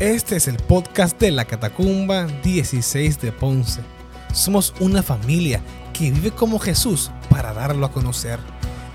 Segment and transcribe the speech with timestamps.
[0.00, 3.82] Este es el podcast de la Catacumba 16 de Ponce.
[4.32, 5.60] Somos una familia
[5.92, 8.38] que vive como Jesús para darlo a conocer.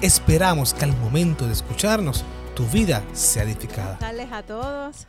[0.01, 3.99] Esperamos que al momento de escucharnos tu vida sea edificada.
[4.01, 5.07] Buenas a todos.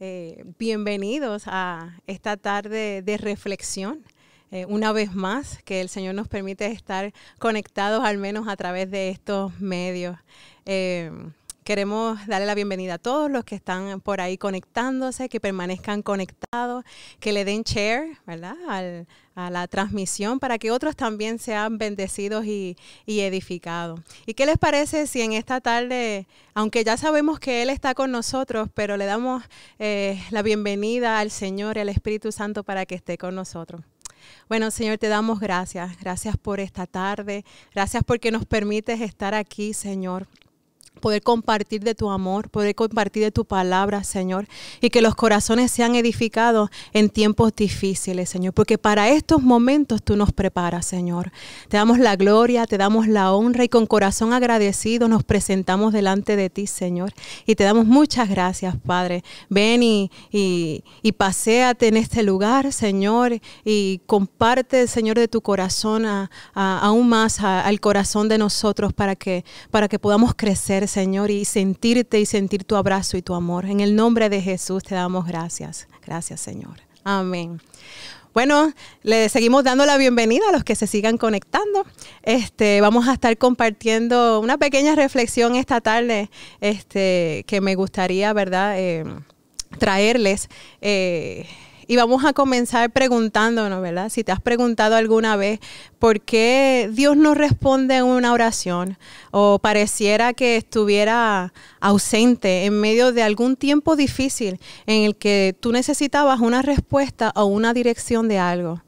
[0.00, 4.02] Eh, bienvenidos a esta tarde de reflexión.
[4.50, 8.90] Eh, una vez más, que el Señor nos permite estar conectados al menos a través
[8.90, 10.16] de estos medios.
[10.64, 11.10] Eh,
[11.66, 16.84] Queremos darle la bienvenida a todos los que están por ahí conectándose, que permanezcan conectados,
[17.18, 18.54] que le den share, ¿verdad?
[19.34, 23.98] a la transmisión para que otros también sean bendecidos y, edificados.
[24.26, 28.12] ¿Y qué les parece si en esta tarde, aunque ya sabemos que Él está con
[28.12, 29.42] nosotros, pero le damos
[29.80, 33.82] eh, la bienvenida al Señor y al Espíritu Santo para que esté con nosotros?
[34.48, 35.98] Bueno, Señor, te damos gracias.
[35.98, 37.44] Gracias por esta tarde.
[37.74, 40.28] Gracias porque nos permites estar aquí, Señor
[41.00, 44.46] poder compartir de tu amor, poder compartir de tu palabra, Señor,
[44.80, 50.16] y que los corazones sean edificados en tiempos difíciles, Señor, porque para estos momentos tú
[50.16, 51.32] nos preparas, Señor.
[51.68, 56.36] Te damos la gloria, te damos la honra y con corazón agradecido nos presentamos delante
[56.36, 57.12] de ti, Señor,
[57.46, 59.22] y te damos muchas gracias, Padre.
[59.48, 66.04] Ven y, y, paséate en este lugar, Señor, y comparte, Señor, de tu corazón
[66.54, 72.20] aún más al corazón de nosotros para que, para que podamos crecer, Señor, y sentirte
[72.20, 73.66] y sentir tu abrazo y tu amor.
[73.66, 75.88] En el nombre de Jesús te damos gracias.
[76.04, 76.80] Gracias, Señor.
[77.04, 77.60] Amén.
[78.34, 81.86] Bueno, le seguimos dando la bienvenida a los que se sigan conectando.
[82.22, 88.74] Este, vamos a estar compartiendo una pequeña reflexión esta tarde, este, que me gustaría, ¿verdad?,
[88.78, 89.04] eh,
[89.78, 90.48] traerles.
[90.82, 91.46] Eh,
[91.88, 94.08] y vamos a comenzar preguntándonos, ¿verdad?
[94.08, 95.60] Si te has preguntado alguna vez
[95.98, 98.98] por qué Dios no responde en una oración
[99.30, 105.72] o pareciera que estuviera ausente en medio de algún tiempo difícil en el que tú
[105.72, 108.82] necesitabas una respuesta o una dirección de algo.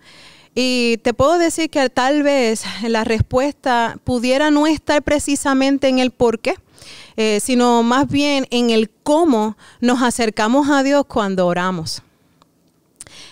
[0.55, 6.11] Y te puedo decir que tal vez la respuesta pudiera no estar precisamente en el
[6.11, 6.57] por qué,
[7.17, 12.03] eh, sino más bien en el cómo nos acercamos a Dios cuando oramos.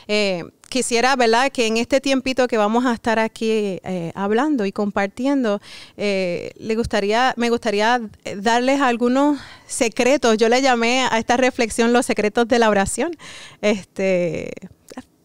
[0.09, 4.72] Eh, quisiera, ¿verdad?, que en este tiempito que vamos a estar aquí eh, hablando y
[4.72, 5.61] compartiendo,
[5.97, 8.00] eh, le gustaría, me gustaría
[8.37, 10.37] darles algunos secretos.
[10.37, 13.16] Yo le llamé a esta reflexión los secretos de la oración.
[13.62, 14.50] Este,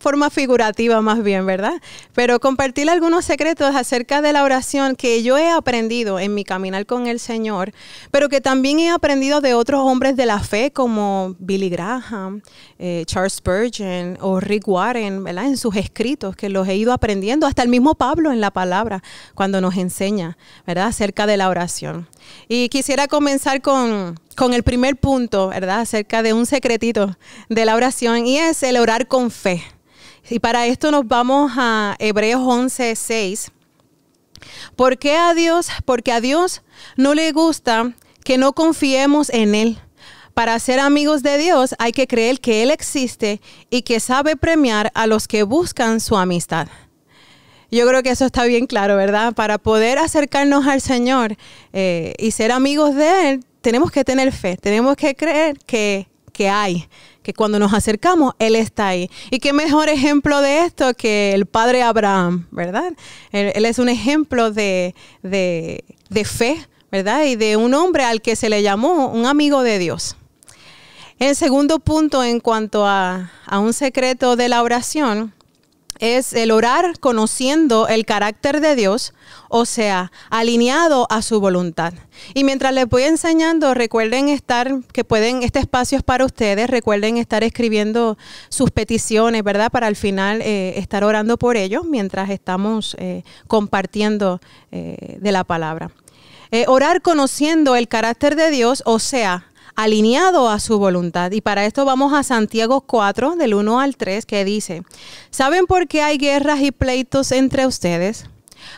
[0.02, 1.82] forma figurativa más bien, ¿verdad?
[2.14, 6.86] Pero compartir algunos secretos acerca de la oración que yo he aprendido en mi caminar
[6.86, 7.72] con el Señor,
[8.10, 12.42] pero que también he aprendido de otros hombres de la fe como Billy Graham,
[12.80, 15.46] eh, Charles Spurgeon o Rick Warren, ¿verdad?
[15.46, 19.04] En sus escritos que los he ido aprendiendo, hasta el mismo Pablo en la palabra,
[19.36, 20.88] cuando nos enseña, ¿verdad?
[20.88, 22.08] Acerca de la oración.
[22.48, 25.82] Y quisiera comenzar con, con el primer punto, ¿verdad?
[25.82, 27.18] Acerca de un secretito
[27.50, 29.64] de la oración y es el orar con fe.
[30.30, 33.52] Y para esto nos vamos a Hebreos 11, 6.
[34.76, 35.68] ¿Por qué a Dios?
[35.86, 36.62] Porque a Dios
[36.96, 37.94] no le gusta
[38.24, 39.80] que no confiemos en Él.
[40.34, 44.92] Para ser amigos de Dios hay que creer que Él existe y que sabe premiar
[44.96, 46.68] a los que buscan su amistad.
[47.70, 49.34] Yo creo que eso está bien claro, ¿verdad?
[49.34, 51.38] Para poder acercarnos al Señor
[51.72, 56.08] eh, y ser amigos de Él, tenemos que tener fe, tenemos que creer que,
[56.42, 56.88] que hay,
[57.22, 59.12] que cuando nos acercamos, Él está ahí.
[59.30, 62.94] Y qué mejor ejemplo de esto que el padre Abraham, ¿verdad?
[63.32, 64.96] Él, es un ejemplo de,
[66.26, 67.26] fe, ¿verdad?
[67.26, 70.16] Y de un hombre al que se le llamó un amigo de Dios.
[71.20, 75.36] El segundo punto en cuanto a, a un secreto de la oración
[76.02, 79.14] es el orar conociendo el carácter de Dios,
[79.50, 81.94] o sea, alineado a su voluntad.
[82.34, 87.18] Y mientras les voy enseñando, recuerden estar, que pueden, este espacio es para ustedes, recuerden
[87.18, 88.18] estar escribiendo
[88.50, 89.72] sus peticiones, ¿verdad?
[89.72, 94.42] Para al final eh, estar orando por ellos mientras estamos eh, compartiendo
[94.72, 95.92] eh, de la palabra.
[96.68, 101.32] orar conociendo el carácter de Dios, o sea, alineado a su voluntad.
[101.32, 104.84] Y para esto vamos a Santiago 4, del 1 al 3, que dice,
[105.30, 108.26] ¿saben por qué hay guerras y pleitos entre ustedes?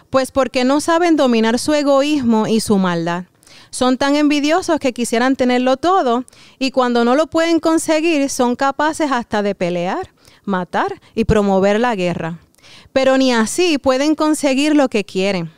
[0.09, 3.25] Pues porque no saben dominar su egoísmo y su maldad.
[3.69, 6.25] Son tan envidiosos que quisieran tenerlo todo
[6.59, 10.13] y cuando no lo pueden conseguir son capaces hasta de pelear,
[10.45, 12.39] matar y promover la guerra.
[12.93, 15.51] Pero ni así pueden conseguir lo que quieren.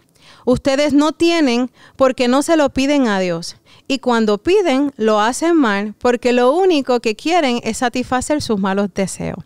[0.45, 5.55] Ustedes no tienen porque no se lo piden a Dios y cuando piden lo hacen
[5.55, 9.43] mal porque lo único que quieren es satisfacer sus malos deseos.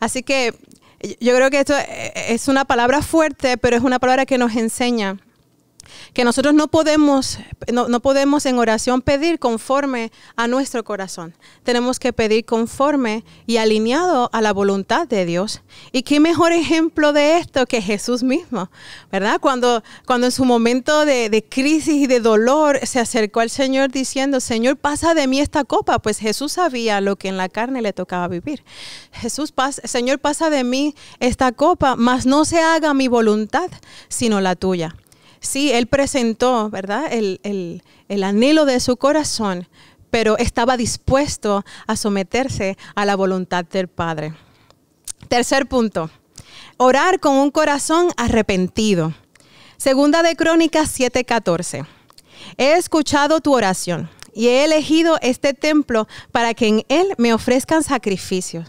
[0.00, 0.54] Así que
[1.20, 1.74] yo creo que esto
[2.14, 5.18] es una palabra fuerte, pero es una palabra que nos enseña
[6.12, 7.38] que nosotros no podemos,
[7.72, 11.34] no, podemos en oración pedir conforme a nuestro corazón.
[11.62, 15.62] Tenemos que pedir conforme y alineado a la voluntad de Dios.
[15.92, 18.70] Y qué mejor ejemplo de esto que Jesús mismo,
[19.12, 19.40] ¿verdad?
[19.40, 23.90] Cuando, cuando en su momento de, de crisis y de dolor se acercó al Señor
[23.90, 27.82] diciendo, Señor, pasa de mí esta copa, pues Jesús sabía lo que en la carne
[27.82, 28.64] le tocaba vivir.
[29.12, 33.70] Jesús, pasa, Señor, pasa de mí esta copa, mas no se haga mi voluntad,
[34.08, 34.96] sino la tuya.
[35.40, 37.10] Sí, él presentó, ¿verdad?
[37.10, 37.82] El,
[38.22, 39.66] anhelo de su corazón,
[40.10, 44.34] pero estaba dispuesto a someterse a la voluntad del Padre.
[45.28, 46.10] Tercer punto,
[46.76, 49.14] orar con un corazón arrepentido.
[49.76, 51.86] Segunda de Crónicas 7:14.
[52.58, 57.82] He escuchado tu oración y he elegido este templo para que en él me ofrezcan
[57.82, 58.68] sacrificios.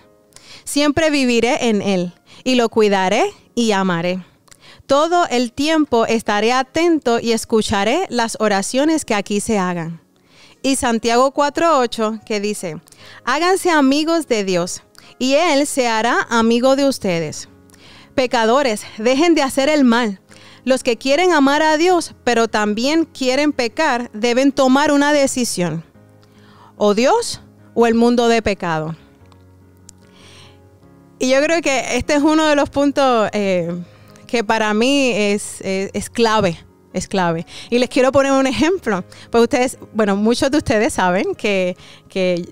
[0.64, 2.14] Siempre viviré en él
[2.44, 3.26] y lo cuidaré
[3.56, 4.24] y amaré.
[4.92, 10.02] Todo el tiempo estaré atento y escucharé las oraciones que aquí se hagan.
[10.64, 12.76] Y Santiago 4.8 que dice,
[13.24, 14.84] háganse amigos de Dios
[15.18, 17.48] y Él se hará amigo de ustedes.
[18.16, 20.20] Pecadores, dejen de hacer el mal.
[20.66, 25.86] Los que quieren amar a Dios, pero también quieren pecar, deben tomar una decisión.
[26.76, 27.40] O Dios
[27.76, 28.98] o el mundo de pecado.
[31.18, 33.72] Y yo creo que este es uno de los puntos eh,
[34.32, 35.62] que para mí es,
[36.14, 36.58] clave
[36.94, 37.46] es clave.
[37.70, 39.04] Y les quiero poner un ejemplo.
[39.30, 41.76] Pues ustedes, bueno, muchos de ustedes saben que,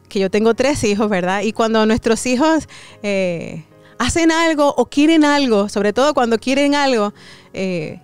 [0.10, 1.42] yo tengo tres hijos, ¿verdad?
[1.44, 2.68] Y cuando nuestros hijos
[3.02, 3.64] eh,
[3.98, 7.14] hacen algo o quieren algo, sobre todo cuando quieren algo,
[7.54, 8.02] eh,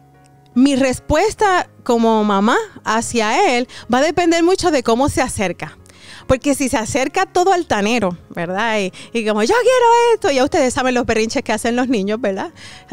[0.54, 5.78] mi respuesta como mamá hacia él va a depender mucho de cómo se acerca.
[6.28, 8.80] Porque si se acerca todo altanero, ¿verdad?
[9.14, 12.52] Y, como, yo quiero esto, ya ustedes saben los berrinches que hacen los niños, ¿verdad?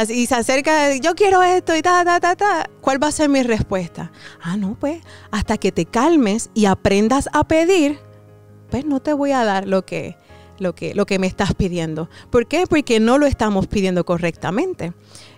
[0.09, 2.71] Y se acerca, yo quiero esto y ta, ta, ta, ta.
[2.81, 4.13] ¿Cuál va a ser mi respuesta?
[4.41, 7.99] Ah, no, pues, hasta que te calmes y aprendas a pedir,
[8.71, 10.17] pues no te voy a dar lo que,
[10.59, 12.09] lo que, lo que me estás pidiendo.
[12.31, 12.67] ¿Por qué?
[12.67, 14.93] Porque no lo estamos pidiendo correctamente.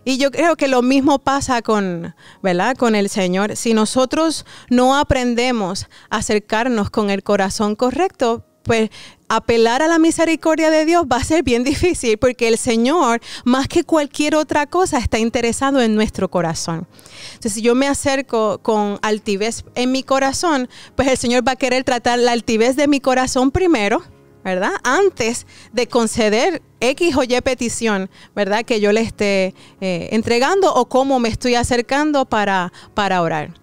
[0.04, 2.76] Y yo creo que lo mismo pasa con, ¿verdad?
[2.76, 3.56] Con el Señor.
[3.56, 8.90] Si nosotros no aprendemos a acercarnos con el corazón correcto, pues
[9.28, 13.68] apelar a la misericordia de Dios va a ser bien difícil porque el Señor, más
[13.68, 16.86] que cualquier otra cosa, está interesado en nuestro corazón.
[17.26, 21.56] Entonces, si yo me acerco con altivez en mi corazón, pues el Señor va a
[21.56, 24.02] querer tratar la altivez de mi corazón primero
[24.44, 24.73] ¿verdad?
[24.85, 28.64] Antes de conceder X o Y petición, ¿verdad?
[28.64, 33.55] Que yo le esté eh, entregando o cómo me estoy acercando para, para orar.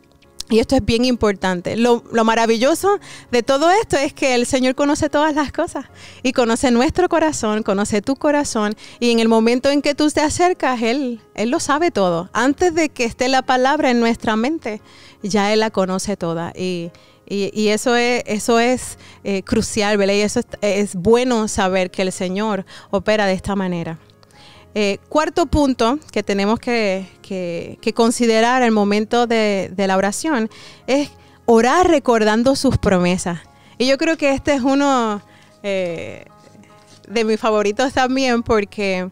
[0.49, 1.77] Y esto es bien importante.
[1.77, 2.99] Lo, lo, maravilloso
[3.31, 5.85] de todo esto es que el Señor conoce todas las cosas
[6.23, 10.19] y conoce nuestro corazón, conoce tu corazón y en el momento en que tú te
[10.19, 12.29] acercas, Él, Él lo sabe todo.
[12.33, 14.81] Antes de que esté la palabra en nuestra mente,
[15.23, 16.51] ya Él la conoce toda.
[16.53, 16.91] Y,
[17.33, 20.15] y, eso es, eso es eh, crucial, ¿verdad?
[20.15, 23.99] Y eso es, bueno saber que el Señor opera de esta manera.
[24.75, 27.07] Eh, cuarto punto que tenemos que,
[27.95, 30.49] considerar al momento de, la oración
[30.87, 31.09] es
[31.45, 33.39] orar recordando sus promesas.
[33.77, 35.21] Y yo creo que este es uno
[35.63, 36.25] eh,
[37.07, 39.09] de mis favoritos también porque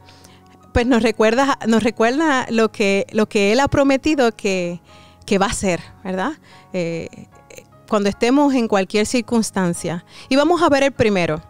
[0.73, 4.81] pues nos recuerda, nos recuerda lo que, lo que Él ha prometido que,
[5.39, 6.33] va a ser, ¿verdad?
[7.89, 10.05] Cuando estemos en cualquier circunstancia.
[10.29, 11.41] Y vamos a ver el primero.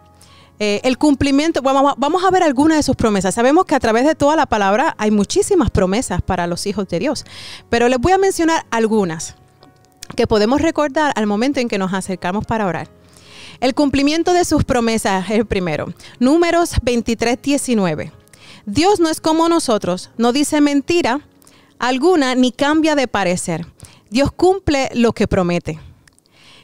[0.58, 3.34] Eh, el cumplimiento, vamos, vamos a ver algunas de sus promesas.
[3.34, 6.98] Sabemos que a través de toda la palabra hay muchísimas promesas para los hijos de
[6.98, 7.24] Dios,
[7.70, 9.36] pero les voy a mencionar algunas
[10.16, 12.88] que podemos recordar al momento en que nos acercamos para orar.
[13.60, 15.92] El cumplimiento de sus promesas es el primero.
[16.18, 18.12] Números 23, 19.
[18.66, 21.20] Dios no es como nosotros, no dice mentira
[21.78, 23.66] alguna ni cambia de parecer.
[24.10, 25.78] Dios cumple lo que promete.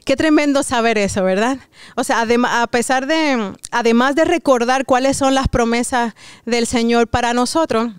[0.07, 1.59] Qué tremendo saber eso, ¿verdad?
[1.97, 7.35] O sea, a pesar de, además de recordar cuáles son las promesas del Señor para
[7.35, 7.91] nosotros,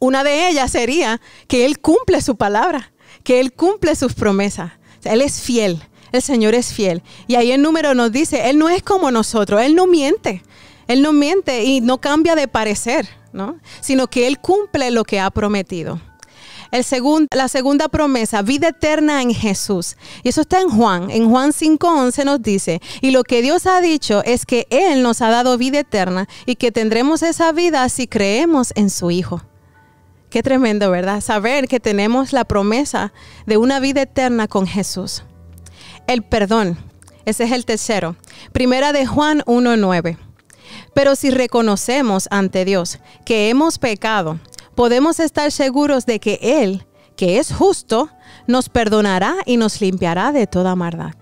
[0.00, 2.90] una de ellas sería que Él cumple su palabra,
[3.22, 4.72] que Él cumple sus promesas.
[5.04, 7.02] él es fiel, el Señor es fiel.
[7.26, 10.42] Y ahí el número nos dice, Él no es como nosotros, Él no miente,
[10.88, 13.60] Él no miente y no cambia de parecer, ¿no?
[13.82, 16.00] Sino que Él cumple lo que ha prometido.
[17.30, 19.96] La segunda promesa, vida eterna en Jesús.
[20.22, 21.10] Y eso está en Juan.
[21.10, 25.22] En Juan 5.11 nos dice, y lo que Dios ha dicho es que Él nos
[25.22, 29.42] ha dado vida eterna y que tendremos esa vida si creemos en su Hijo.
[30.28, 31.22] Qué tremendo, ¿verdad?
[31.22, 33.12] Saber que tenemos la promesa
[33.46, 35.22] de una vida eterna con Jesús.
[36.06, 36.76] El perdón,
[37.24, 38.16] ese es el tercero.
[38.52, 40.18] Primera de Juan 1.9.
[40.94, 44.40] Pero si reconocemos ante Dios que hemos pecado,
[44.76, 48.10] podemos estar seguros de que Él, que es justo,
[48.46, 51.14] nos perdonará y nos limpiará de toda maldad.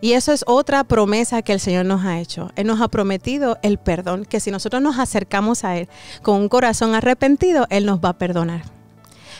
[0.00, 2.50] Y eso es otra promesa que el Señor nos ha hecho.
[2.56, 5.88] Él nos ha prometido el perdón, que si nosotros nos acercamos a Él
[6.22, 8.64] con un corazón arrepentido, Él nos va a perdonar.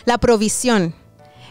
[0.05, 0.95] La provisión.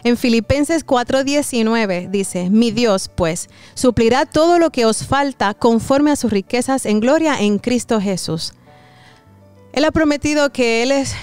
[0.04, 6.16] En Filipenses 4:19 dice, mi Dios pues suplirá todo lo que os falta conforme a
[6.16, 8.54] sus riquezas en gloria en Cristo Jesús.
[9.72, 11.14] Él ha prometido que Él es,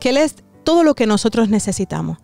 [0.00, 2.18] que Él es todo lo que nosotros necesitamos.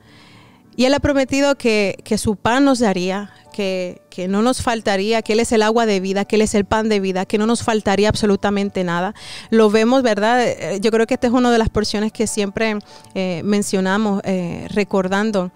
[0.76, 5.34] Y Él ha prometido que, que su pan nos daría, que, no nos faltaría, que
[5.34, 7.46] Él es el agua de vida, que Él es el pan de vida, que no
[7.46, 9.14] nos faltaría absolutamente nada.
[9.50, 10.44] Lo vemos, ¿verdad?
[10.44, 12.78] Eh, yo creo que esta es una de las porciones que siempre
[13.14, 15.52] eh, mencionamos, eh, recordando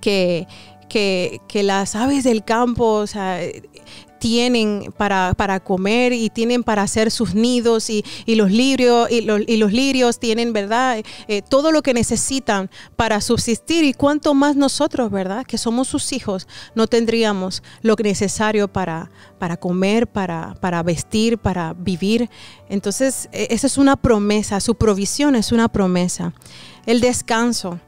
[0.00, 0.46] que,
[0.88, 3.40] que, que, las aves del campo, o sea,
[4.24, 9.42] tienen para, para, comer y tienen para hacer sus nidos y, los, lirios, y, los,
[9.46, 11.04] y los lirios tienen, ¿verdad?
[11.28, 15.44] Eh, todo lo que necesitan para subsistir y cuánto más nosotros, ¿verdad?
[15.44, 21.74] Que somos sus hijos, no tendríamos lo necesario para, para comer, para, para vestir, para
[21.74, 22.30] vivir.
[22.70, 26.32] Entonces, e, esa es una promesa, su provisión es una promesa.
[26.86, 27.78] El descanso.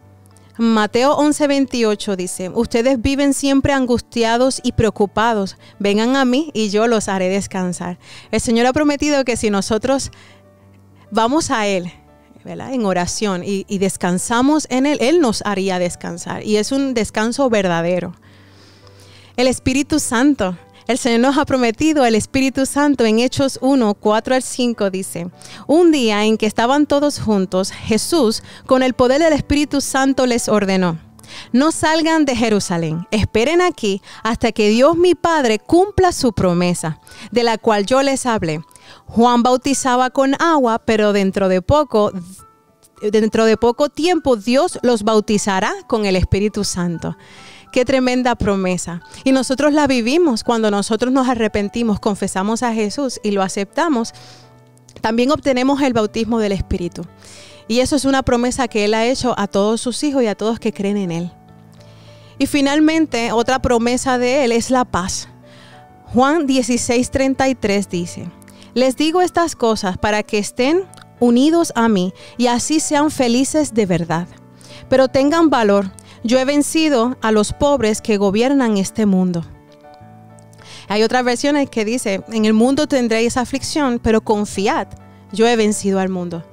[0.59, 7.09] Mateo 11:28 dice, ustedes viven siempre angustiados y preocupados, vengan a mí y yo los
[7.09, 7.99] haré descansar.
[8.31, 10.11] El Señor ha prometido que si nosotros
[11.11, 11.93] vamos a Él,
[12.45, 17.51] en oración y, y descansamos en Él, Él nos haría descansar y es un descanso
[17.51, 18.15] verdadero.
[19.37, 20.57] El Espíritu Santo.
[20.87, 25.29] El Señor nos ha prometido el Espíritu Santo en Hechos 1, 4 al 5 dice,
[25.67, 30.49] un día en que estaban todos juntos, Jesús, con el poder del Espíritu Santo, les
[30.49, 31.01] ordenó,
[31.51, 37.01] no salgan de Jerusalén, esperen aquí hasta que Dios mi Padre cumpla su promesa,
[37.33, 38.61] de la cual yo les hablé.
[39.07, 42.13] Juan bautizaba con agua, pero dentro de poco
[43.03, 47.17] dentro de poco tiempo Dios los bautizará con el Espíritu Santo.
[47.73, 49.03] Qué tremenda promesa.
[49.25, 54.13] Y nosotros la vivimos cuando nosotros nos arrepentimos, confesamos a Jesús y lo aceptamos.
[55.01, 57.03] También obtenemos el bautismo del Espíritu.
[57.69, 60.37] Y eso es una promesa que Él ha hecho a todos sus hijos y a
[60.37, 61.33] todos que creen en Él.
[62.39, 65.29] Y finalmente, otra promesa de Él es la paz.
[66.13, 68.31] Juan 16:33 dice,
[68.75, 70.85] les digo estas cosas para que estén
[71.19, 74.29] unidos a mí y así sean felices de verdad.
[74.89, 75.91] Pero tengan valor
[76.27, 79.45] yo he vencido a los pobres que gobiernan este mundo.
[80.89, 84.89] Hay otras versiones que dice, en el mundo tendréis aflicción, pero confiad,
[85.33, 86.45] yo he vencido al mundo.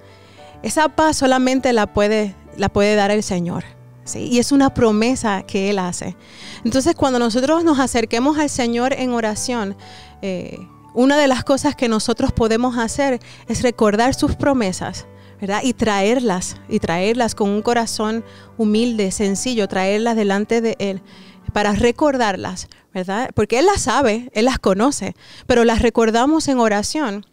[0.61, 3.63] Esa paz solamente la puede, la puede dar el Señor.
[4.05, 4.29] ¿sí?
[4.31, 6.15] Y es una promesa que Él hace.
[6.63, 9.75] Entonces, cuando nosotros nos acerquemos al Señor en oración,
[10.21, 10.57] eh,
[10.93, 15.07] una de las cosas que nosotros podemos hacer es recordar sus promesas
[15.63, 18.23] y traerlas, y traerlas con un corazón
[18.57, 21.01] humilde, sencillo, traerlas delante de Él
[21.51, 23.29] para recordarlas, ¿verdad?
[23.33, 25.15] Porque Él las sabe, Él las conoce,
[25.47, 27.25] pero las recordamos en oración.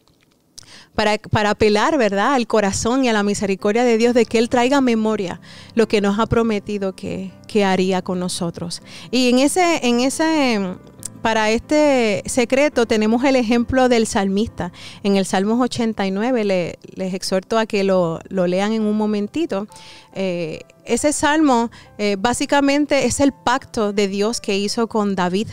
[0.95, 4.49] Para, para, apelar, ¿verdad?, al corazón y a la misericordia de Dios de que Él
[4.49, 5.41] traiga memoria
[5.75, 8.83] lo que nos ha prometido que, que haría con nosotros.
[9.13, 10.77] Y en ese, en ese
[11.21, 14.73] para este secreto tenemos el ejemplo del salmista.
[15.03, 19.67] En el Salmos 89 les exhorto a que lo, lean en un momentito.
[20.15, 25.49] Eh, ese salmo eh, básicamente es el pacto de Dios que hizo con David.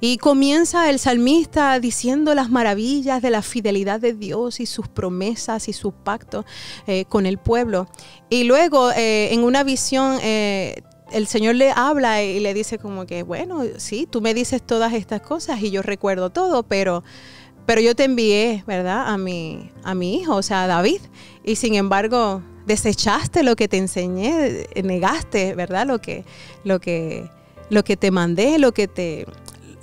[0.00, 5.68] Y comienza el salmista diciendo las maravillas de la fidelidad de Dios y sus promesas
[5.68, 6.44] y su pacto
[6.86, 7.86] eh, con el pueblo.
[8.30, 10.18] Y luego en una visión
[11.12, 14.92] el Señor le habla y le dice como que, bueno, sí, tú me dices todas
[14.92, 17.02] estas cosas y yo recuerdo todo, pero,
[17.66, 19.08] pero yo te envié, ¿verdad?
[19.08, 21.00] A mi, a mi hijo, o sea, a David.
[21.44, 25.86] Y sin embargo, desechaste lo que te enseñé, negaste, ¿verdad?
[25.86, 26.24] Lo que,
[26.64, 27.28] lo que,
[27.70, 29.26] lo que te mandé, lo que te,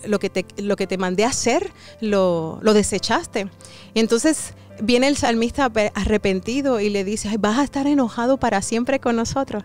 [0.06, 3.48] lo que te, lo que te mandé a hacer, lo, lo desechaste.
[3.94, 9.00] Y entonces viene el salmista arrepentido y le dice, vas a estar enojado para siempre
[9.00, 9.64] con nosotros.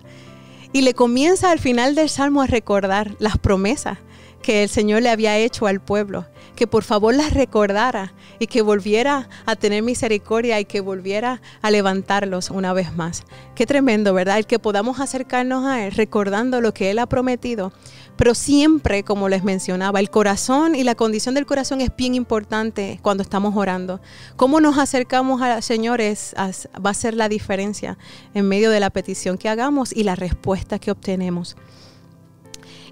[0.73, 3.99] Y le comienza al final del salmo a recordar las promesas
[4.41, 8.63] que el Señor le había hecho al pueblo, que por favor las recordara y que
[8.63, 13.25] volviera a tener misericordia y que volviera a levantarlos una vez más.
[13.55, 14.39] Qué tremendo, ¿verdad?
[14.39, 17.73] El que podamos acercarnos a Él recordando lo que Él ha prometido
[18.21, 23.01] pero siempre, como les mencionaba, el corazón y la condición del corazón es bien importante
[23.01, 23.99] cuando estamos orando.
[24.37, 27.97] Cómo nos acercamos al Señor es, va a ser la diferencia
[28.35, 31.57] en medio de la petición que hagamos y la respuesta que obtenemos.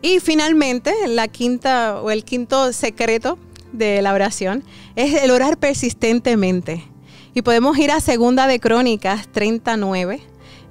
[0.00, 3.38] Y finalmente, la quinta o el quinto secreto
[3.70, 4.64] de la oración
[4.96, 6.86] es el orar persistentemente.
[7.34, 10.22] Y podemos ir a Segunda de Crónicas 39,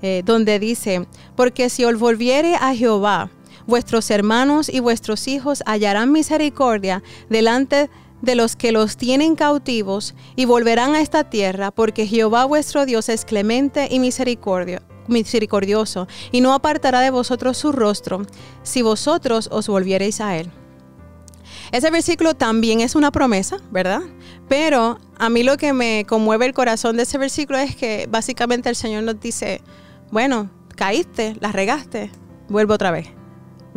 [0.01, 3.29] eh, donde dice, porque si os volviere a Jehová,
[3.67, 7.89] vuestros hermanos y vuestros hijos hallarán misericordia delante
[8.21, 13.09] de los que los tienen cautivos y volverán a esta tierra, porque Jehová vuestro Dios
[13.09, 18.25] es clemente y misericordio, misericordioso, y no apartará de vosotros su rostro,
[18.63, 20.49] si vosotros os volviereis a él.
[21.71, 24.01] Ese versículo también es una promesa, ¿verdad?
[24.47, 28.69] Pero a mí lo que me conmueve el corazón de ese versículo es que básicamente
[28.69, 29.61] el Señor nos dice,
[30.11, 32.09] bueno, caíste, la regaste,
[32.47, 33.07] vuelve otra vez.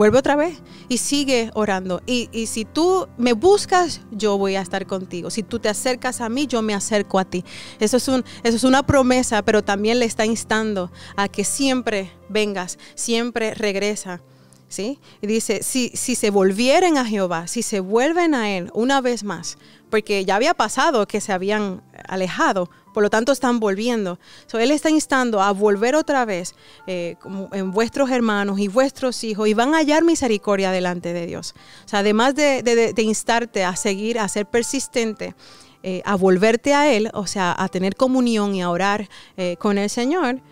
[0.01, 2.01] Vuelve otra vez y sigue orando.
[2.07, 5.29] Y, y, si tú me buscas, yo voy a estar contigo.
[5.29, 7.45] Si tú te acercas a mí, yo me acerco a ti.
[7.79, 12.11] Eso es, un, eso es una promesa, pero también le está instando a que siempre
[12.31, 14.23] vengas, siempre regresa.
[14.71, 14.99] ¿Sí?
[15.21, 19.23] Y dice, si, si se volvieren a Jehová, si se vuelven a Él una vez
[19.23, 19.59] más,
[19.91, 24.19] porque ya había pasado que se habían alejado, por lo tanto están volviendo.
[24.53, 26.55] él está instando a volver otra vez
[26.87, 27.17] eh,
[27.53, 31.55] en vuestros hermanos y vuestros hijos y van a hallar misericordia delante de Dios.
[31.85, 35.35] O sea, además de, instarte a seguir, a ser persistente,
[35.83, 39.79] eh, a volverte a Él, o sea, a tener comunión y a orar eh, con
[39.79, 40.43] el Señor,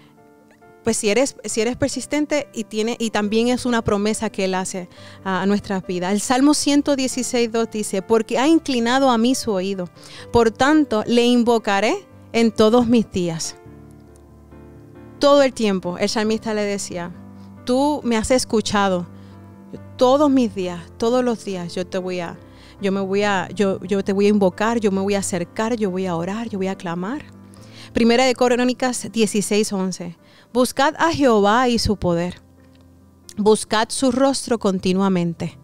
[0.88, 4.54] pues si eres, si eres persistente y, tiene, y también es una promesa que Él
[4.54, 4.88] hace
[5.22, 6.12] a, nuestras vidas.
[6.12, 9.90] El Salmo 116, 2 dice, porque ha inclinado a mí su oído,
[10.32, 13.56] por tanto le invocaré en todos mis días.
[15.18, 17.12] Todo el tiempo el salmista le decía,
[17.64, 19.06] tú me has escuchado
[19.96, 22.38] todos mis días, todos los días yo te voy a
[22.80, 25.74] yo me voy a yo, yo te voy a invocar, yo me voy a acercar,
[25.76, 27.24] yo voy a orar, yo voy a clamar.
[27.92, 30.16] Primera de Crónicas 16:11.
[30.52, 32.40] Buscad a Jehová y su poder.
[33.36, 35.58] Buscad su rostro continuamente.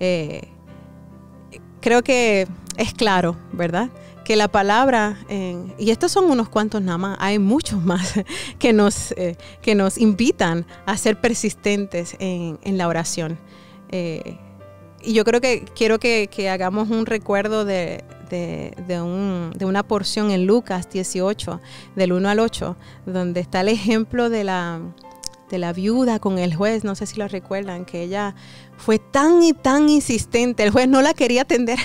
[0.00, 0.48] Eh,
[1.80, 3.90] creo que es claro, ¿verdad?
[4.24, 5.18] Que la palabra,
[5.78, 8.14] y estos son unos cuantos nada más, hay muchos más
[8.58, 13.38] que nos, eh, que nos invitan a ser persistentes en, la oración.
[13.90, 14.38] Eh,
[15.02, 18.02] y yo creo que quiero que, hagamos un recuerdo de,
[19.60, 21.60] una porción en Lucas 18,
[21.94, 22.76] del 1 al 8,
[23.06, 24.80] donde está el ejemplo de la,
[25.50, 28.34] de la viuda con el juez, no sé si lo recuerdan, que ella
[28.78, 31.78] fue tan y tan insistente, el juez no la quería atender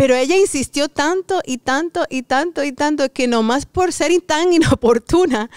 [0.00, 4.50] pero ella insistió tanto y tanto y tanto y tanto que nomás por ser tan
[4.54, 5.50] inoportuna,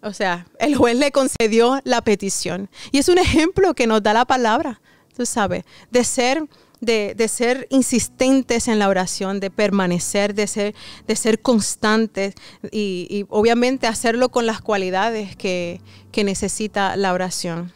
[0.00, 2.70] o sea, el juez le concedió la petición.
[2.92, 4.80] Y es un ejemplo que nos da la palabra,
[5.16, 6.46] tú sabes, de ser...
[6.80, 10.74] De, ser insistentes en la oración, de permanecer, de ser,
[11.06, 12.32] de ser constantes
[12.72, 15.82] y, obviamente hacerlo con las cualidades que,
[16.24, 17.70] necesita la oración.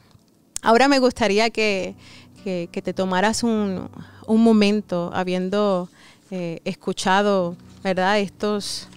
[0.62, 1.96] Ahora me gustaría que,
[2.44, 3.90] te tomaras un,
[4.27, 5.90] un momento habiendo
[6.31, 8.19] eh, escuchado, ¿verdad?
[8.19, 8.89] Estos,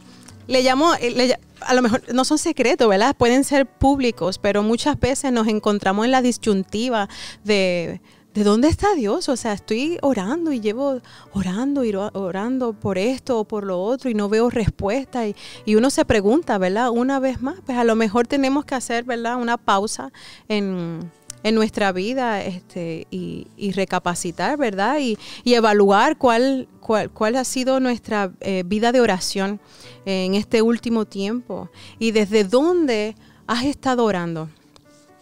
[0.48, 3.16] le llamo, eh, a lo mejor no son secretos, ¿verdad?
[3.16, 7.10] Pueden ser públicos, pero muchas veces nos encontramos en la disyuntiva
[7.44, 8.02] de,
[8.34, 9.30] ¿de dónde está Dios?
[9.30, 11.02] O sea, estoy orando y llevo
[11.34, 15.28] orando y orando por esto o por lo otro y no veo respuesta.
[15.28, 15.36] Y,
[15.66, 16.92] y, uno se pregunta, ¿verdad?
[16.92, 19.38] Una vez más, pues a lo mejor tenemos que hacer, ¿verdad?
[19.38, 20.12] Una pausa
[20.48, 21.12] en,
[21.44, 25.00] en nuestra vida este, y, recapacitar, ¿verdad?
[25.00, 29.60] Y, evaluar cuál, cuál, ha sido nuestra eh, vida de oración
[30.06, 31.70] en este último tiempo
[32.00, 34.50] y desde dónde has estado orando.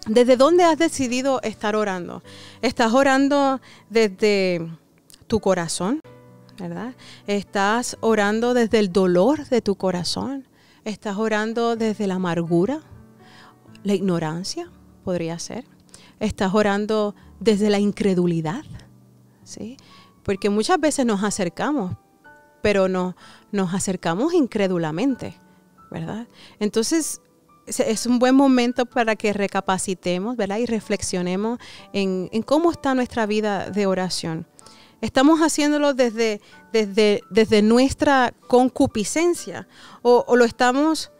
[0.07, 2.21] ¿Desde dónde has decidido estar orando?
[2.61, 4.61] ¿Estás orando desde
[5.25, 5.99] tu corazón?
[6.59, 6.93] ¿Verdad?
[7.25, 10.47] ¿Estás orando desde el dolor de tu corazón?
[10.83, 12.81] ¿Estás orando desde la amargura?
[13.83, 14.69] ¿La ignorancia?
[15.03, 15.74] Podría ser
[16.19, 18.63] estás orando desde la incredulidad,
[19.43, 19.77] ¿sí?
[20.23, 21.95] Porque muchas veces nos acercamos,
[22.61, 23.15] pero no,
[23.51, 25.37] nos acercamos incrédulamente,
[25.91, 26.27] ¿verdad?
[26.59, 27.21] Entonces,
[27.67, 30.57] es un buen momento para que recapacitemos, ¿verdad?
[30.57, 31.59] Y reflexionemos
[31.93, 34.47] en, cómo está nuestra vida de oración.
[35.01, 39.67] Estamos haciéndolo desde, desde, desde nuestra concupiscencia
[40.01, 41.11] o, lo estamos,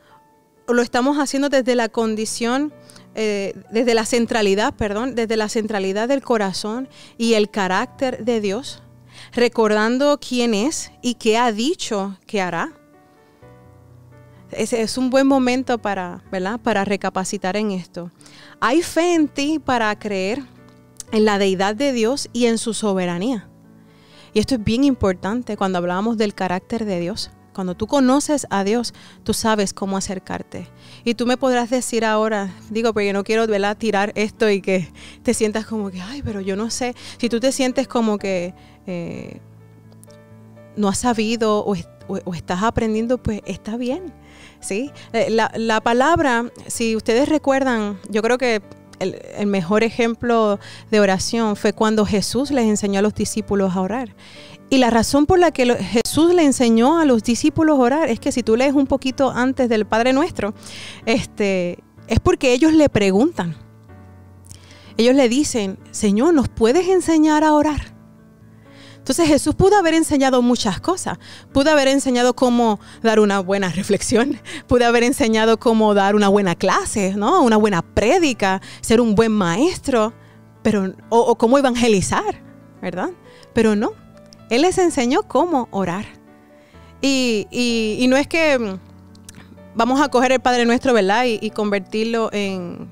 [0.68, 2.74] o lo estamos haciendo desde la condición
[3.16, 8.84] eh, desde la centralidad, perdón, desde la centralidad del corazón y el carácter de Dios,
[9.34, 12.74] recordando quién es y qué ha dicho que hará.
[14.52, 16.60] Ese es un buen momento para, ¿verdad?
[16.60, 18.12] para recapacitar en esto.
[18.60, 20.44] Hay fe en ti para creer
[21.12, 23.48] en la deidad de Dios y en su soberanía.
[24.34, 27.32] Y esto es bien importante cuando hablamos del carácter de Dios.
[27.56, 30.68] Cuando tú conoces a Dios, tú sabes cómo acercarte.
[31.06, 34.92] Y tú me podrás decir ahora, digo, porque no quiero tirar esto y que
[35.24, 36.96] te sientas como que, ay, pero yo no sé.
[37.18, 38.54] Si tú te sientes como que
[38.88, 39.40] eh,
[40.76, 41.76] no has sabido o,
[42.34, 44.12] estás aprendiendo, pues está bien.
[44.60, 44.92] ¿sí?
[45.14, 48.62] Eh, la palabra, si ustedes recuerdan, yo creo que
[49.00, 50.60] el, mejor ejemplo
[50.92, 54.16] de oración fue cuando Jesús les enseñó a los discípulos a orar.
[54.70, 58.20] Y la razón por la que Jesús le enseñó a los discípulos a orar es
[58.20, 60.54] que si tú lees un poquito antes del Padre Nuestro,
[61.06, 63.56] este, es porque ellos le preguntan.
[64.98, 67.96] Ellos le dicen, Señor, ¿nos puedes enseñar a orar?
[69.06, 71.20] Entonces Jesús pudo haber enseñado muchas cosas.
[71.54, 76.56] Pudo haber enseñado cómo dar una buena reflexión, pudo haber enseñado cómo dar una buena
[76.56, 77.44] clase, ¿no?
[77.44, 80.12] Una buena prédica, ser un buen maestro,
[80.64, 82.42] pero o, cómo evangelizar,
[82.82, 83.12] ¿verdad?
[83.54, 84.05] Pero no.
[84.50, 86.06] Él les enseñó cómo orar.
[87.02, 88.80] Y, no es que mm,
[89.76, 91.26] vamos a coger el Padre Nuestro, ¿verdad?
[91.26, 92.90] y convertirlo en,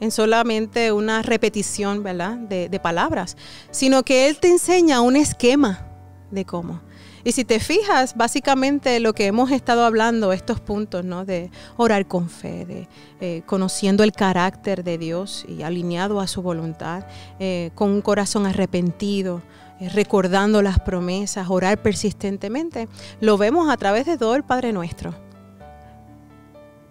[0.00, 2.36] en solamente una repetición, ¿verdad?
[2.36, 3.36] De, palabras,
[3.70, 5.86] sino que Él te enseña un esquema
[6.30, 6.80] de cómo.
[7.22, 11.26] Y si te fijas, básicamente lo que hemos estado hablando, estos puntos, ¿no?
[11.26, 12.88] De orar con fe, de
[13.20, 17.04] eh, conociendo el carácter de Dios y alineado a su voluntad,
[17.38, 19.42] eh, con un corazón arrepentido,
[19.88, 22.88] recordando las promesas, orar persistentemente,
[23.20, 25.14] lo vemos a través de todo el Padre Nuestro.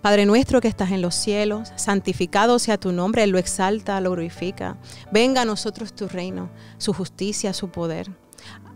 [0.01, 4.11] Padre nuestro que estás en los cielos, santificado sea tu nombre, Él lo exalta, lo
[4.11, 4.77] glorifica.
[5.11, 8.09] Venga a nosotros tu reino, su justicia, su poder.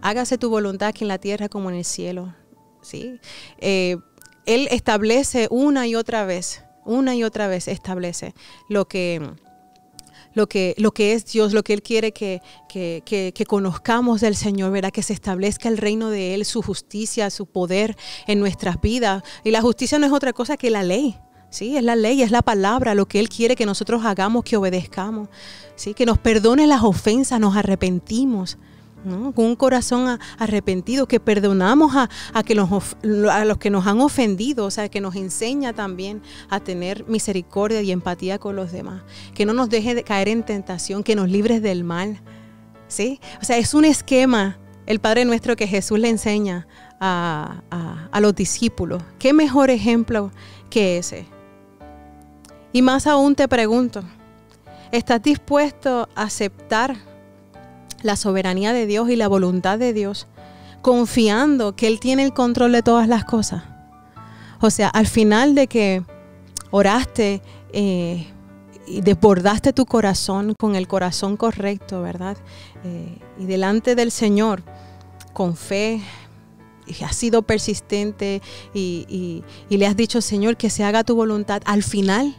[0.01, 2.35] Hágase tu voluntad aquí en la tierra como en el cielo.
[2.81, 3.21] ¿Sí?
[3.59, 3.95] Eh,
[4.45, 8.33] él establece una y otra vez, una y otra vez establece
[8.67, 9.25] lo que,
[10.33, 14.71] lo que, lo que es Dios, lo que Él quiere que, que, conozcamos del Señor,
[14.71, 14.91] ¿verdad?
[14.91, 17.95] Que se establezca el reino de Él, su justicia, su poder
[18.27, 19.23] en nuestras vidas.
[19.43, 21.17] Y la justicia no es otra cosa que la ley.
[21.49, 24.57] Sí, es la ley, es la palabra, lo que Él quiere que nosotros hagamos, que
[24.57, 25.29] obedezcamos.
[25.75, 28.57] Sí, que nos perdone las ofensas, nos arrepentimos
[29.03, 32.09] con un corazón arrepentido, que perdonamos a,
[32.43, 37.05] que a los que nos han ofendido, o sea, que nos enseña también a tener
[37.07, 41.15] misericordia y empatía con los demás, que no nos deje de caer en tentación, que
[41.15, 42.21] nos libres del mal.
[42.87, 43.19] ¿sí?
[43.41, 46.67] O sea, es un esquema, el Padre nuestro que Jesús le enseña
[46.99, 47.61] a,
[48.11, 49.01] a los discípulos.
[49.19, 50.31] ¿Qué mejor ejemplo
[50.69, 51.25] que ese?
[52.71, 54.03] Y más aún te pregunto,
[54.91, 57.12] ¿estás dispuesto a aceptar?
[58.03, 60.27] La soberanía de Dios y la voluntad de Dios,
[60.81, 63.63] confiando que Él tiene el control de todas las cosas.
[64.61, 66.03] O sea, al final de que
[66.71, 68.27] oraste eh,
[68.87, 72.37] y desbordaste tu corazón con el corazón correcto, ¿verdad?
[72.83, 74.63] Eh, y delante del Señor,
[75.33, 76.01] con fe,
[76.85, 78.41] y has sido persistente
[78.73, 81.61] y, y, le has dicho, Señor, que se haga tu voluntad.
[81.65, 82.35] Al final,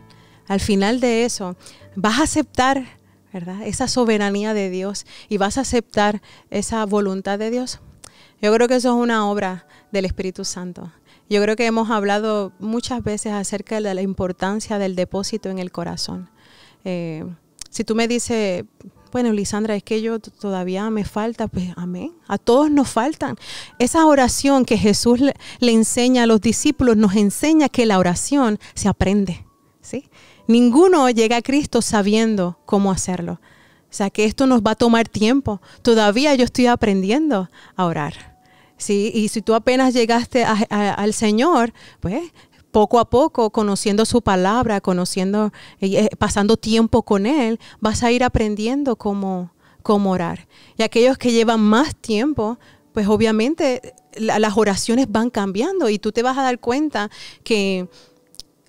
[0.48, 1.56] al final de eso,
[1.96, 2.84] vas a aceptar
[3.64, 7.80] esa soberanía de Dios y vas a aceptar esa voluntad de Dios.
[8.40, 10.92] Yo creo que eso es una obra del Espíritu Santo.
[11.30, 15.72] Yo creo que hemos hablado muchas veces acerca de la importancia del depósito en el
[15.72, 16.28] corazón.
[16.84, 17.24] Eh,
[17.70, 18.64] si tú me dices,
[19.10, 22.12] bueno, Lisandra, es que yo todavía me falta, pues amén.
[22.28, 23.36] A todos nos faltan.
[23.78, 28.88] Esa oración que Jesús le enseña a los discípulos nos enseña que la oración se
[28.88, 29.46] aprende.
[29.80, 30.08] ¿sí?
[30.46, 33.40] Ninguno llega a Cristo sabiendo cómo hacerlo.
[33.90, 35.60] O sea que esto nos va a tomar tiempo.
[35.82, 38.36] Todavía yo estoy aprendiendo a orar.
[38.76, 39.12] ¿sí?
[39.14, 42.32] Y si tú apenas llegaste al Señor, pues
[42.74, 48.24] poco a poco, conociendo su palabra, conociendo, eh, pasando tiempo con Él, vas a ir
[48.24, 49.52] aprendiendo cómo,
[49.84, 50.48] cómo orar.
[50.76, 52.58] Y aquellos que llevan más tiempo,
[52.92, 57.10] pues obviamente las oraciones van cambiando y tú te vas a dar cuenta
[57.44, 57.88] que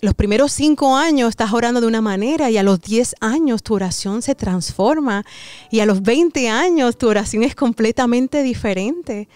[0.06, 3.74] los primeros cinco años estás orando de una manera y a los diez años tu
[3.74, 5.26] oración se transforma
[5.68, 9.28] y a los veinte años tu oración es completamente diferente.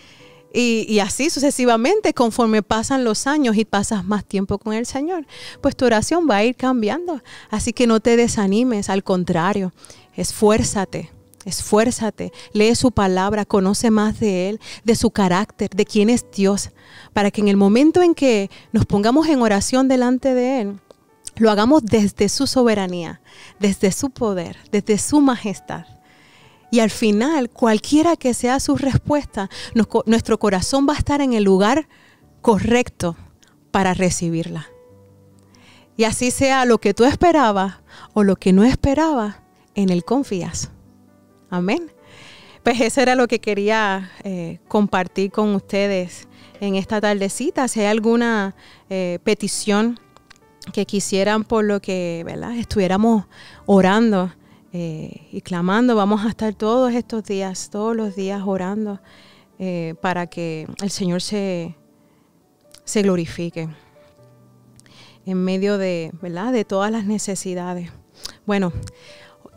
[0.54, 5.26] Y, y, así sucesivamente, conforme pasan los años y pasas más tiempo con el Señor,
[5.60, 7.20] pues tu oración va a ir cambiando.
[7.50, 9.72] Así que no te desanimes, al contrario,
[10.16, 11.10] esfuérzate
[11.50, 16.70] Esfuérzate, lee su palabra, conoce más de Él, de su carácter, de quién es Dios,
[17.12, 20.80] para que en el momento en que nos pongamos en oración delante de Él,
[21.36, 23.20] lo hagamos desde su soberanía,
[23.58, 25.86] desde su poder, desde su majestad.
[26.70, 29.50] Y al final, cualquiera que sea su respuesta,
[30.06, 31.88] nuestro corazón va a estar en el lugar
[32.42, 33.16] correcto
[33.70, 34.68] para recibirla.
[35.96, 37.74] Y así sea lo que tú esperabas
[38.14, 39.36] o lo que no esperabas,
[39.74, 40.70] en Él confías.
[41.50, 41.90] Amén.
[42.62, 46.28] Pues eso era lo que quería eh, compartir con ustedes
[46.60, 47.66] en esta tardecita.
[47.66, 48.54] Si hay alguna
[48.88, 49.98] eh, petición
[50.72, 52.56] que quisieran por lo que ¿verdad?
[52.56, 53.24] estuviéramos
[53.66, 54.32] orando
[54.72, 59.00] eh, y clamando, vamos a estar todos estos días, todos los días orando
[60.00, 61.76] para que el Señor se,
[62.84, 63.68] se glorifique
[65.26, 66.50] en medio de, ¿verdad?
[66.50, 67.90] de todas las necesidades.
[68.46, 68.72] Bueno,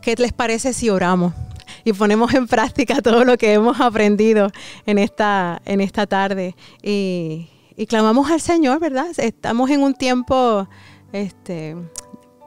[0.02, 1.32] ¿qué les parece si oramos?
[1.84, 4.50] Y ponemos en práctica todo lo que hemos aprendido
[4.86, 6.56] en esta, en esta tarde.
[6.82, 7.48] Y,
[7.88, 9.06] clamamos al Señor, ¿verdad?
[9.16, 10.68] Estamos en un tiempo,
[11.12, 11.70] este,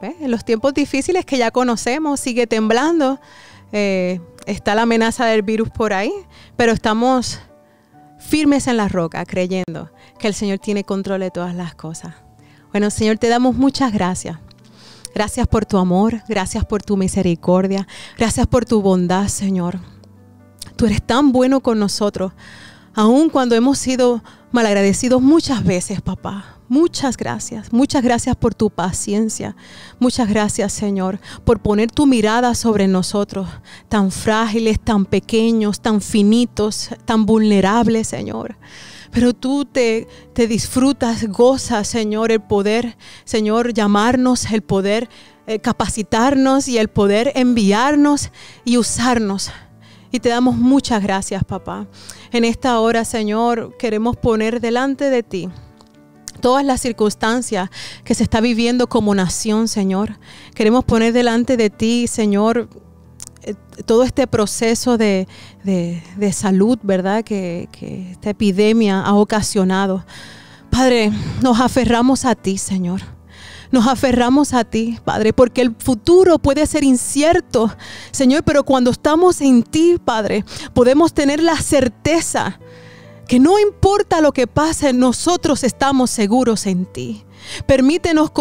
[0.02, 3.19] en los tiempos difíciles que ya conocemos, sigue temblando,
[3.73, 6.13] eh, está la amenaza del virus por ahí,
[6.56, 7.41] pero estamos
[8.19, 12.15] firmes en la roca, creyendo que el Señor tiene control de todas las cosas.
[12.71, 14.38] Bueno, Señor, te damos muchas gracias
[15.13, 19.79] Gracias por tu amor, gracias por tu misericordia, gracias por tu bondad, Señor.
[20.75, 22.33] Tú eres tan bueno con nosotros,
[22.93, 26.57] aun cuando hemos sido malagradecidos muchas veces, papá.
[26.69, 29.55] Muchas gracias, muchas gracias por tu paciencia.
[29.99, 33.47] Muchas gracias, Señor, por poner tu mirada sobre nosotros,
[33.87, 38.57] tan frágiles, tan pequeños, tan finitos, tan vulnerables, Señor
[39.11, 45.09] pero tú te, te disfrutas, gozas, Señor, el poder, Señor, llamarnos, el poder
[45.49, 48.31] eh, capacitarnos y el poder enviarnos
[48.65, 49.49] y usarnos.
[50.11, 51.87] Y te damos muchas gracias, papá.
[52.33, 55.49] En esta hora, Señor, queremos poner delante de ti
[56.41, 57.69] todas las circunstancias
[58.03, 60.19] que se está viviendo como nación, Señor.
[60.53, 62.69] Queremos poner delante de ti, Señor,
[63.86, 65.27] todo este proceso de,
[66.31, 67.23] salud, ¿verdad?
[67.23, 70.05] Que, que esta epidemia ha ocasionado.
[70.69, 73.01] Padre, nos aferramos a ti, Señor.
[73.71, 77.69] Nos aferramos a ti, Padre, porque el futuro puede ser incierto,
[78.12, 82.60] Señor, pero cuando estamos en ti, Padre, podemos tener la certeza
[83.27, 87.25] que no importa lo que pase, nosotros estamos seguros en ti.
[87.65, 88.31] Permítenos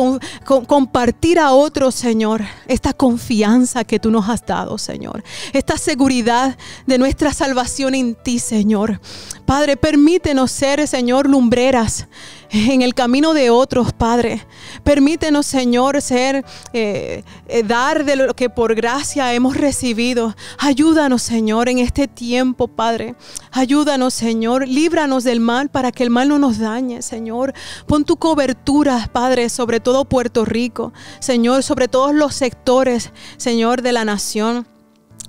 [0.66, 5.22] compartir a otros, Señor, esta confianza que tú nos has dado, Señor.
[5.52, 9.00] Esta seguridad de nuestra salvación en ti, Señor.
[9.44, 12.06] Padre, permítenos ser, Señor, lumbreras
[12.50, 14.46] en el camino de otros, Padre.
[14.84, 20.34] Permítenos, Señor, ser, eh, eh, dar de lo que por gracia hemos recibido.
[20.58, 23.14] Ayúdanos, Señor, en este tiempo, Padre.
[23.50, 24.66] Ayúdanos, Señor.
[24.68, 27.54] Líbranos del mal para que el mal no nos dañe, Señor.
[27.86, 33.92] Pon tu cobertura, Padre, sobre todo Puerto Rico, Señor, sobre todos los sectores, Señor, de
[33.92, 34.66] la nación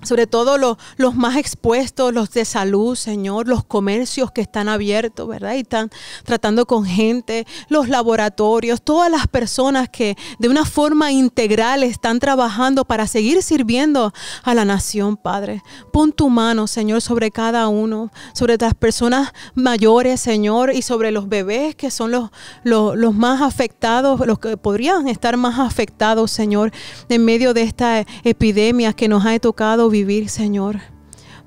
[0.03, 5.55] sobre todo los, más expuestos, los de salud, Señor, los comercios que están abiertos, ¿verdad?
[5.55, 5.89] Y están
[6.23, 12.85] tratando con gente, los laboratorios, todas las personas que de una forma integral están trabajando
[12.85, 15.63] para seguir sirviendo a la nación, Padre.
[15.91, 21.29] Pon tu mano, Señor, sobre cada uno, sobre las personas mayores, Señor, y sobre los
[21.29, 22.29] bebés que son los,
[22.63, 26.71] los más afectados, los que podrían estar más afectados, Señor,
[27.09, 30.79] en medio de esta epidemia que nos ha tocado vivir, Señor.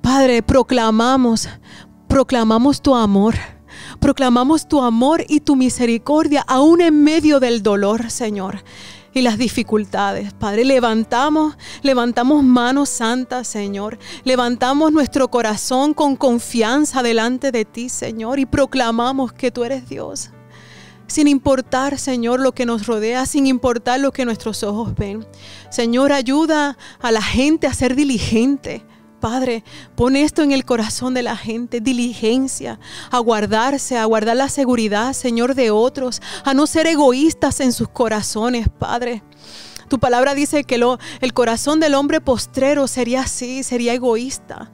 [0.00, 1.48] Padre, proclamamos,
[2.08, 3.34] proclamamos tu amor.
[3.98, 8.64] Proclamamos tu amor y tu misericordia aún en medio del dolor, Señor,
[9.12, 10.32] y las dificultades.
[10.32, 13.98] Padre, levantamos, levantamos manos santas, Señor.
[14.24, 20.30] Levantamos nuestro corazón con confianza delante de ti, Señor, y proclamamos que tú eres Dios
[21.10, 25.26] sin importar, Señor, lo que nos rodea, sin importar lo que nuestros ojos ven.
[25.68, 28.84] Señor, ayuda a la gente a ser diligente.
[29.18, 29.64] Padre,
[29.96, 32.78] pon esto en el corazón de la gente, diligencia,
[33.10, 37.88] a guardarse, a guardar la seguridad, Señor, de otros, a no ser egoístas en sus
[37.88, 39.22] corazones, Padre.
[39.88, 40.80] Tu palabra dice que
[41.20, 44.70] el corazón del hombre postrero sería así, sería egoísta.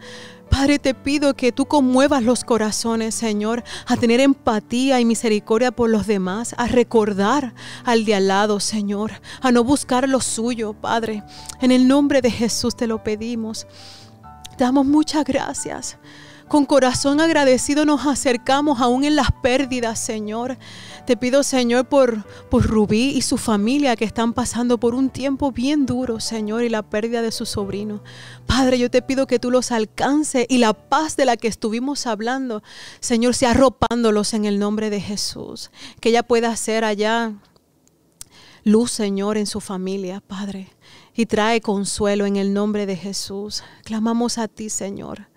[0.58, 5.90] Padre, te pido que tú conmuevas los corazones, Señor, a tener empatía y misericordia por
[5.90, 7.52] los demás, a recordar
[7.84, 11.22] al de al lado, Señor, a no buscar lo suyo, Padre.
[11.60, 13.66] En el nombre de Jesús te lo pedimos.
[14.56, 15.98] Damos muchas gracias.
[16.48, 20.56] Con corazón agradecido nos acercamos aún en las pérdidas, Señor.
[21.06, 25.52] Te pido, Señor, por, por Rubí y su familia que están pasando por un tiempo
[25.52, 28.02] bien duro, Señor, y la pérdida de su sobrino.
[28.44, 32.08] Padre, yo te pido que tú los alcances y la paz de la que estuvimos
[32.08, 32.64] hablando,
[32.98, 35.70] Señor, sea arropándolos en el nombre de Jesús.
[36.00, 37.34] Que ella pueda ser allá
[38.64, 40.70] luz, Señor, en su familia, Padre.
[41.14, 43.62] Y trae consuelo en el nombre de Jesús.
[43.84, 45.28] Clamamos a ti, Señor.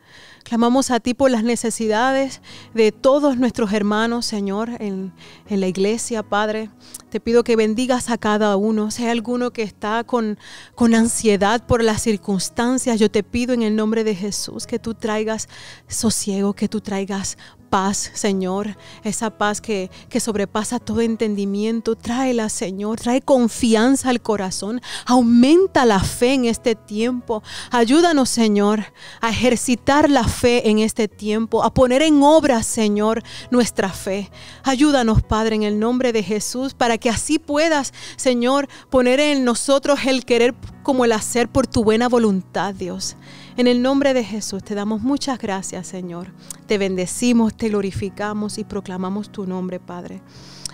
[0.43, 2.41] Clamamos a ti por las necesidades
[2.73, 5.13] de todos nuestros hermanos, Señor, en,
[5.49, 6.69] la iglesia, Padre.
[7.09, 8.91] Te pido que bendigas a cada uno.
[8.91, 10.37] Si hay alguno que está con,
[10.75, 14.93] con ansiedad por las circunstancias, yo te pido en el nombre de Jesús que tú
[14.93, 15.49] traigas
[15.87, 17.37] sosiego, que tú traigas
[17.69, 21.95] paz, Señor, esa paz que, que, sobrepasa todo entendimiento.
[21.95, 27.43] Tráela, Señor, trae confianza al corazón, aumenta la fe en este tiempo.
[27.71, 28.85] Ayúdanos, Señor,
[29.21, 34.29] a ejercitar la fe en este tiempo, a poner en obra, Señor, nuestra fe.
[34.63, 39.99] Ayúdanos, Padre, en el nombre de Jesús, para que así puedas, Señor, poner en nosotros
[40.05, 43.15] el querer como el hacer por tu buena voluntad, Dios.
[43.59, 46.31] En el nombre de Jesús te damos muchas gracias, Señor.
[46.65, 50.21] Te bendecimos, te glorificamos y proclamamos tu nombre, Padre.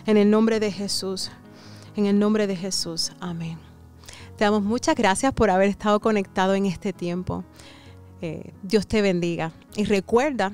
[0.05, 1.31] En el nombre de Jesús.
[1.95, 3.13] En el nombre de Jesús.
[3.19, 3.57] Amén.
[4.37, 7.43] Te damos muchas gracias por haber estado conectado en este tiempo.
[8.21, 9.51] Eh, Dios te bendiga.
[9.75, 10.53] Y recuerda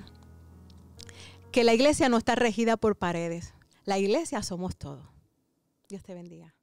[1.51, 3.53] que la iglesia no está regida por paredes.
[3.83, 5.03] La iglesia somos todos.
[5.89, 6.55] Dios te bendiga.